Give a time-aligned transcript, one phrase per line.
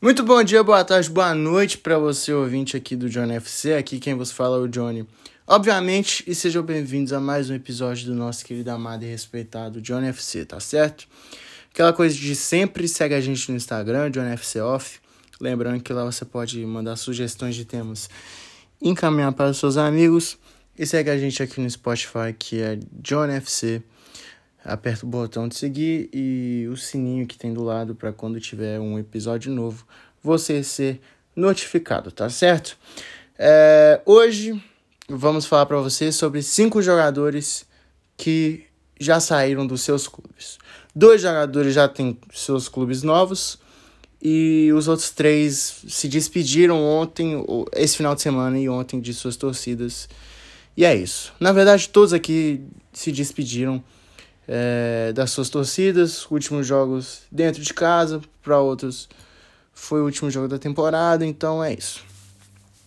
[0.00, 3.74] Muito bom dia, boa tarde, boa noite para você ouvinte aqui do Johnny FC.
[3.74, 5.04] Aqui quem vos fala é o Johnny.
[5.44, 10.06] Obviamente, e sejam bem-vindos a mais um episódio do nosso querido amado e respeitado Johnny
[10.06, 11.08] FC, tá certo?
[11.72, 15.00] Aquela coisa de sempre, segue a gente no Instagram, Johnny FC Off.
[15.40, 18.08] Lembrando que lá você pode mandar sugestões de temas,
[18.80, 20.38] encaminhar para os seus amigos.
[20.78, 23.82] E segue a gente aqui no Spotify, que é Johnny FC
[24.68, 28.78] aperta o botão de seguir e o sininho que tem do lado para quando tiver
[28.78, 29.86] um episódio novo
[30.22, 31.00] você ser
[31.34, 32.76] notificado, tá certo?
[33.38, 34.62] É, hoje
[35.08, 37.66] vamos falar para você sobre cinco jogadores
[38.16, 38.64] que
[39.00, 40.58] já saíram dos seus clubes.
[40.94, 43.58] Dois jogadores já têm seus clubes novos
[44.20, 49.36] e os outros três se despediram ontem, esse final de semana e ontem de suas
[49.36, 50.08] torcidas.
[50.76, 51.32] E é isso.
[51.38, 52.60] Na verdade, todos aqui
[52.92, 53.82] se despediram
[54.48, 59.08] é, das suas torcidas, últimos jogos dentro de casa, para outros
[59.74, 62.04] foi o último jogo da temporada, então é isso.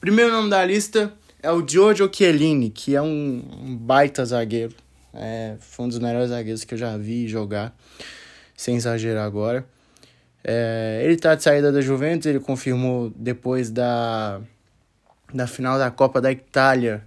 [0.00, 1.12] primeiro nome da lista
[1.42, 4.74] é o Giorgio Chiellini, que é um, um baita zagueiro.
[5.14, 7.76] É, foi um dos melhores zagueiros que eu já vi jogar,
[8.56, 9.64] sem exagerar agora.
[10.42, 14.40] É, ele tá de saída da Juventus, ele confirmou depois da,
[15.32, 17.06] da final da Copa da Itália,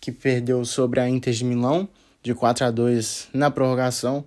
[0.00, 1.88] que perdeu sobre a Inter de Milão
[2.22, 4.24] de 4 a 2 na prorrogação.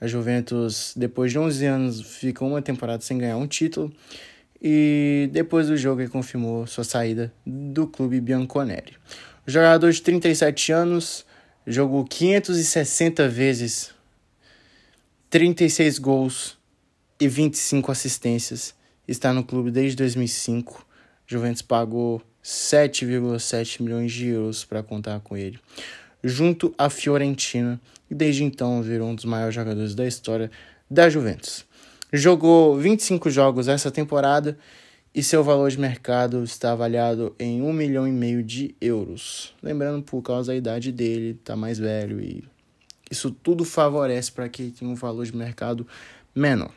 [0.00, 3.92] A Juventus, depois de 11 anos, fica uma temporada sem ganhar um título.
[4.60, 8.96] E depois do jogo, ele confirmou sua saída do clube Bianconeri.
[9.46, 11.24] O jogador de 37 anos
[11.66, 13.92] jogou 560 vezes,
[15.30, 16.58] 36 gols
[17.20, 18.74] e 25 assistências.
[19.06, 20.86] Está no clube desde 2005.
[21.26, 25.58] Juventus pagou 7,7 milhões de euros para contar com ele
[26.22, 27.80] junto à Fiorentina
[28.10, 30.50] e desde então virou um dos maiores jogadores da história
[30.90, 31.64] da Juventus.
[32.12, 34.58] Jogou 25 jogos essa temporada
[35.14, 39.54] e seu valor de mercado está avaliado em 1 milhão e meio de euros.
[39.62, 42.44] Lembrando, por causa da idade dele, tá mais velho e
[43.10, 45.86] isso tudo favorece para que tenha um valor de mercado
[46.34, 46.70] menor.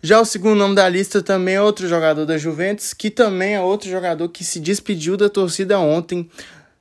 [0.00, 3.60] Já o segundo nome da lista também é outro jogador da Juventus, que também é
[3.60, 6.28] outro jogador que se despediu da torcida ontem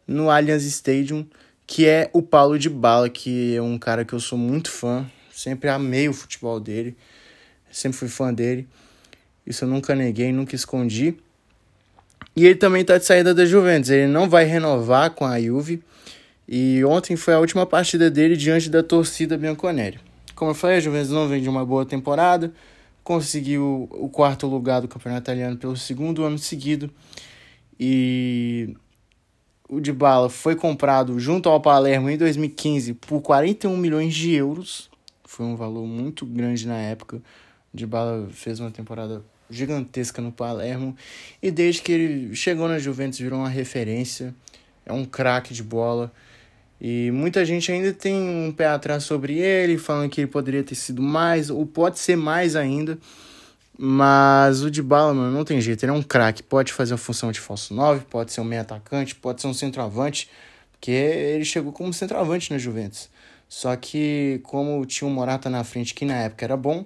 [0.07, 1.25] no Allianz Stadium,
[1.66, 5.06] que é o Paulo de Bala, que é um cara que eu sou muito fã,
[5.31, 6.95] sempre amei o futebol dele,
[7.69, 8.67] sempre fui fã dele.
[9.46, 11.17] Isso eu nunca neguei, nunca escondi.
[12.35, 15.84] E ele também está de saída da Juventus, ele não vai renovar com a Juve.
[16.47, 20.00] E ontem foi a última partida dele diante da torcida Bianconeri.
[20.34, 22.53] Como eu falei, a Juventus não vem de uma boa temporada,
[23.03, 26.90] conseguiu o quarto lugar do Campeonato Italiano pelo segundo ano seguido.
[27.79, 28.75] E
[29.69, 34.89] o de Bala foi comprado junto ao Palermo em 2015 por 41 milhões de euros.
[35.25, 37.22] Foi um valor muito grande na época.
[37.73, 40.95] O de Bala fez uma temporada gigantesca no Palermo
[41.41, 44.33] e desde que ele chegou na Juventus virou uma referência.
[44.85, 46.11] É um craque de bola.
[46.79, 50.75] E muita gente ainda tem um pé atrás sobre ele, falando que ele poderia ter
[50.75, 52.97] sido mais, ou pode ser mais ainda.
[53.77, 55.83] Mas o de bala, mano, não tem jeito.
[55.83, 56.41] Ele é um craque.
[56.41, 59.53] Pode fazer a função de falso 9, pode ser um meio atacante, pode ser um
[59.53, 60.29] centroavante.
[60.71, 63.09] Porque ele chegou como centroavante na Juventus.
[63.47, 66.85] Só que, como tinha o Morata na frente, que na época era bom,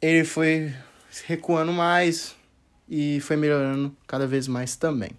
[0.00, 0.74] ele foi
[1.26, 2.34] recuando mais
[2.88, 5.10] e foi melhorando cada vez mais também.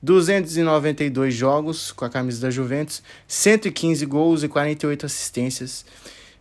[0.00, 5.84] 292 jogos com a camisa da Juventus, 115 gols e 48 assistências.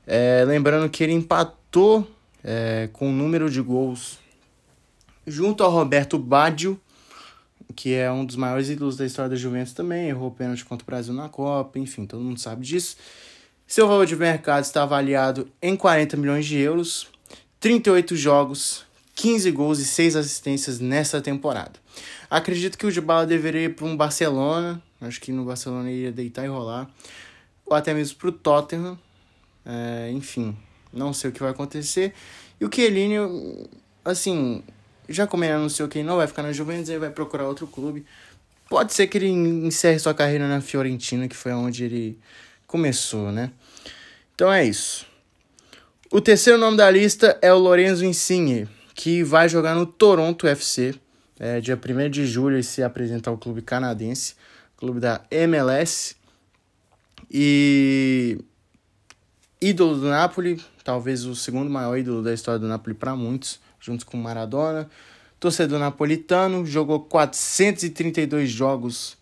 [0.05, 2.07] É, lembrando que ele empatou
[2.47, 4.19] é, com o número de gols
[5.25, 6.79] junto ao Roberto Baggio,
[7.75, 10.85] que é um dos maiores ídolos da história da Juventus também, errou pênalti contra o
[10.85, 12.95] Brasil na Copa, enfim, todo mundo sabe disso.
[13.67, 17.09] Seu valor de mercado está avaliado em 40 milhões de euros,
[17.59, 21.73] 38 jogos, 15 gols e 6 assistências nessa temporada.
[22.29, 26.45] Acredito que o Dybala deveria ir para um Barcelona, acho que no Barcelona iria deitar
[26.45, 26.89] e rolar,
[27.65, 28.97] ou até mesmo para o Tottenham,
[29.65, 30.55] é, enfim,
[30.91, 32.13] não sei o que vai acontecer.
[32.59, 33.15] E o Chiellini,
[34.03, 34.63] assim,
[35.07, 37.67] já como ele anunciou que ele não vai ficar na Juventus, ele vai procurar outro
[37.67, 38.05] clube.
[38.69, 42.19] Pode ser que ele encerre sua carreira na Fiorentina, que foi onde ele
[42.65, 43.51] começou, né?
[44.35, 45.05] Então é isso.
[46.11, 50.95] O terceiro nome da lista é o Lorenzo Insigne, que vai jogar no Toronto FC.
[51.39, 54.35] É, dia 1 de julho ele se apresenta ao clube canadense,
[54.75, 56.15] clube da MLS.
[57.29, 58.37] E
[59.61, 64.05] ídolo do Napoli, talvez o segundo maior ídolo da história do Napoli para muitos, junto
[64.05, 64.89] com Maradona.
[65.37, 69.17] Torcedor napolitano, jogou 432 jogos,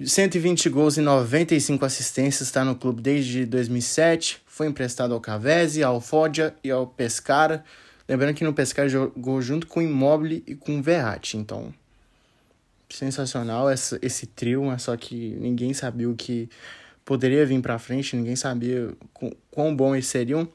[0.00, 4.40] 120 gols e 95 assistências, está no clube desde 2007.
[4.46, 7.64] Foi emprestado ao Cavese, ao Foggia e ao Pescara.
[8.08, 11.74] Lembrando que no Pescar jogou junto com o Immobile e com o Verratti, então
[12.88, 16.48] sensacional esse trio, mas só que ninguém sabia o que
[17.06, 18.92] poderia vir para frente, ninguém sabia
[19.50, 20.46] quão bom eles seriam.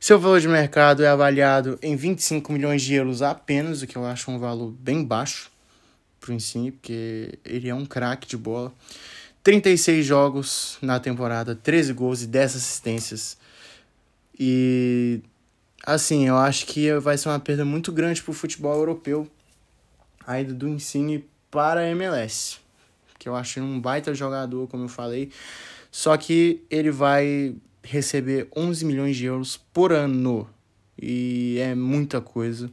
[0.00, 4.04] Seu valor de mercado é avaliado em 25 milhões de euros apenas, o que eu
[4.04, 5.50] acho um valor bem baixo
[6.20, 8.72] pro Insigne, porque ele é um craque de bola.
[9.42, 13.36] 36 jogos na temporada, 13 gols e 10 assistências.
[14.38, 15.20] E
[15.86, 19.30] assim, eu acho que vai ser uma perda muito grande pro futebol europeu
[20.26, 22.58] a ida do Insigne para a MLS.
[23.18, 25.30] Que eu acho um baita jogador, como eu falei.
[25.94, 30.50] Só que ele vai receber 11 milhões de euros por ano.
[31.00, 32.68] E é muita coisa.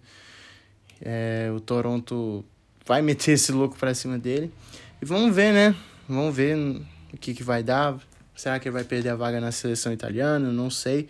[0.99, 2.43] É, o Toronto
[2.83, 4.51] vai meter esse louco para cima dele.
[4.99, 5.75] E vamos ver, né?
[6.09, 6.57] Vamos ver
[7.13, 7.95] o que, que vai dar.
[8.35, 10.51] Será que ele vai perder a vaga na seleção italiana?
[10.51, 11.07] Não sei.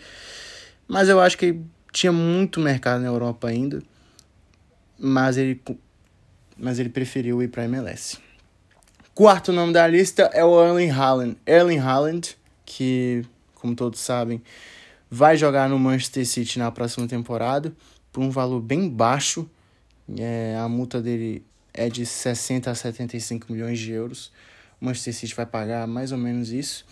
[0.89, 1.61] Mas eu acho que
[1.93, 3.81] tinha muito mercado na Europa ainda.
[4.99, 5.61] Mas ele
[6.57, 8.19] mas ele preferiu ir para MLS.
[9.13, 11.37] Quarto nome da lista é o Erling Haaland.
[11.45, 13.25] Erling Haaland, que,
[13.55, 14.41] como todos sabem,
[15.09, 17.73] vai jogar no Manchester City na próxima temporada
[18.09, 19.49] por um valor bem baixo.
[20.17, 21.43] É, a multa dele
[21.73, 24.31] é de 60 a 75 milhões de euros.
[24.79, 26.85] O Manchester City vai pagar mais ou menos isso.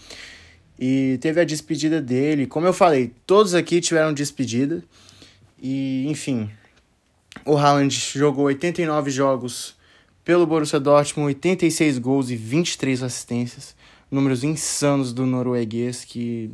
[0.77, 2.45] E teve a despedida dele.
[2.45, 4.83] Como eu falei, todos aqui tiveram despedida.
[5.57, 6.51] E, enfim,
[7.45, 9.78] o Haaland jogou 89 jogos
[10.29, 13.75] pelo Borussia Dortmund, 86 gols e 23 assistências.
[14.11, 16.51] Números insanos do norueguês, que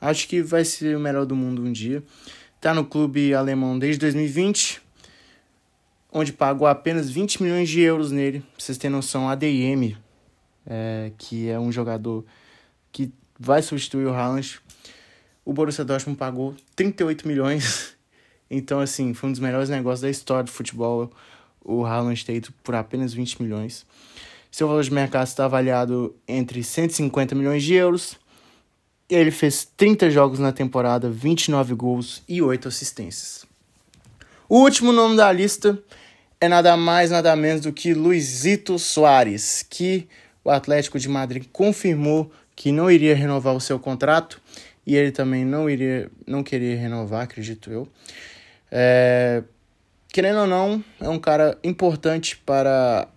[0.00, 2.00] acho que vai ser o melhor do mundo um dia.
[2.60, 4.80] Tá no clube alemão desde 2020,
[6.12, 8.38] onde pagou apenas 20 milhões de euros nele.
[8.38, 9.36] Pra vocês terem noção, a
[10.64, 12.24] é, que é um jogador
[12.92, 14.60] que vai substituir o Haaland.
[15.44, 17.96] O Borussia Dortmund pagou 38 milhões
[18.48, 21.10] então, assim, foi um dos melhores negócios da história do futebol,
[21.64, 23.84] o Haaland ido por apenas 20 milhões.
[24.50, 28.16] Seu valor de mercado está avaliado entre 150 milhões de euros.
[29.08, 33.46] Ele fez 30 jogos na temporada, 29 gols e 8 assistências.
[34.48, 35.78] O último nome da lista
[36.40, 40.08] é nada mais, nada menos do que Luizito Soares, que
[40.42, 44.40] o Atlético de Madrid confirmou que não iria renovar o seu contrato
[44.86, 47.86] e ele também não iria não queria renovar, acredito eu.
[48.70, 49.42] É,
[50.12, 53.08] querendo ou não, é um cara importante para,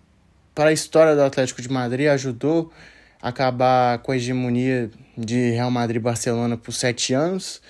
[0.54, 2.72] para a história do Atlético de Madrid, ajudou
[3.20, 7.62] a acabar com a hegemonia de Real Madrid e Barcelona por sete anos,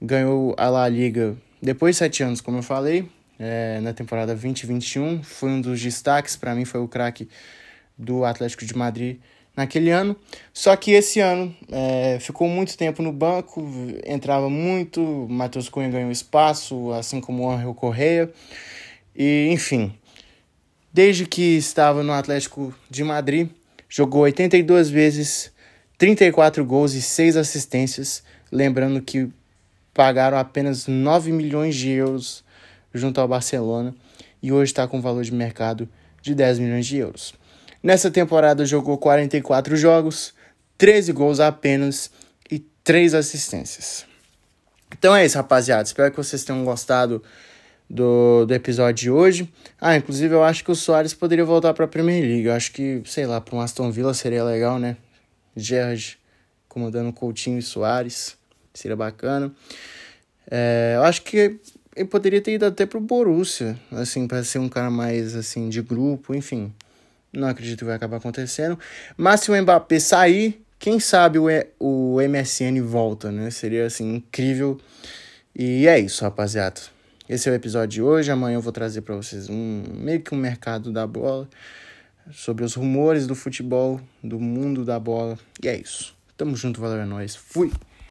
[0.00, 3.08] ganhou a La Liga depois de sete anos, como eu falei,
[3.38, 7.28] é, na temporada 2021, foi um dos destaques, para mim foi o craque
[7.96, 9.20] do Atlético de Madrid
[9.56, 10.16] naquele ano.
[10.52, 13.62] Só que esse ano é, ficou muito tempo no banco,
[14.04, 18.30] entrava muito, Matheus Cunha ganhou espaço, assim como o Angel Correia.
[19.14, 19.92] E, enfim,
[20.92, 23.48] desde que estava no Atlético de Madrid,
[23.88, 25.52] jogou 82 vezes,
[25.98, 28.22] 34 gols e 6 assistências.
[28.50, 29.30] Lembrando que
[29.94, 32.44] pagaram apenas 9 milhões de euros
[32.92, 33.94] junto ao Barcelona
[34.42, 35.88] e hoje está com valor de mercado
[36.20, 37.34] de 10 milhões de euros.
[37.82, 40.32] Nessa temporada jogou 44 jogos,
[40.78, 42.10] 13 gols apenas
[42.50, 44.06] e 3 assistências.
[44.96, 45.82] Então é isso, rapaziada.
[45.82, 47.22] Espero que vocês tenham gostado
[47.88, 49.52] do, do episódio de hoje.
[49.80, 52.46] Ah, inclusive eu acho que o Soares poderia voltar para a Premier League.
[52.46, 54.96] Eu acho que, sei lá, para um Aston Villa seria legal, né?
[55.56, 56.18] Gerrard
[56.68, 58.36] comandando Coutinho e Soares.
[58.72, 59.52] Seria bacana.
[60.50, 61.58] É, eu acho que
[61.94, 65.82] ele poderia ter ido até pro Borussia, assim, para ser um cara mais assim de
[65.82, 66.72] grupo, enfim.
[67.32, 68.78] Não acredito que vai acabar acontecendo.
[69.16, 71.46] Mas se o Mbappé sair, quem sabe o,
[71.78, 73.50] o MSN volta, né?
[73.50, 74.78] Seria assim incrível.
[75.54, 76.80] E é isso, rapaziada.
[77.28, 78.30] Esse é o episódio de hoje.
[78.30, 81.48] Amanhã eu vou trazer para vocês um meio que um mercado da bola,
[82.30, 85.38] sobre os rumores do futebol, do mundo da bola.
[85.62, 86.14] E é isso.
[86.36, 87.34] Tamo junto, valeu, é nóis.
[87.34, 87.72] Fui!